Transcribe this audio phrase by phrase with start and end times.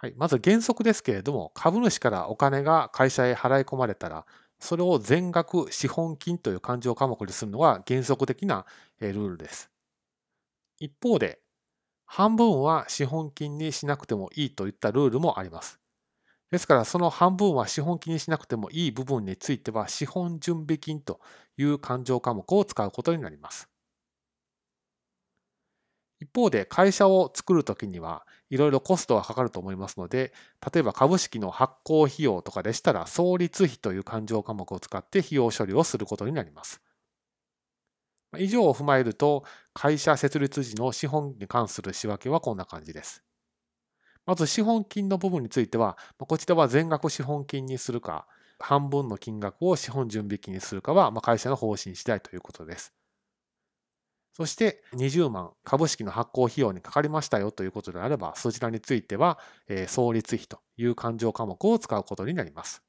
[0.00, 4.26] はい、まず原則ですけれども、株主からお金が会社へ払い込まれたら、
[4.60, 8.64] それを全額資本金という勘定科目にするのが原則的な
[9.00, 9.70] ルールです。
[10.80, 11.40] 一方で、
[12.06, 15.80] 半分は資本金にしなくてもいいといったルールもあります。
[16.50, 21.20] ですから、その半分は資本金にしなくてもいい部分については、資本準備金と
[21.58, 23.68] いう勘定科目を使うことになります。
[26.28, 30.32] 一方で会社を作るときにはいろいろコストがかかると思いますので、
[30.72, 36.82] 例えば株式の発行費用とかでしたら、創立費という勘定科目を使って費用処理をすることになります。
[38.36, 43.24] 以上を踏まえると、会社設立時の資本に関する仕分けはこんな感じです。
[44.26, 48.26] まず資本金の部分については、こちらは全額資本金にするか、
[48.58, 52.97] 半分の金額を資本準備金にするかは、会社の方針次第ということです。
[54.38, 59.38] そして20万株式の発行費用にかかりましたよということであれば、そちらについては、
[59.88, 62.82] 創立費という勘定科目を使うことになります。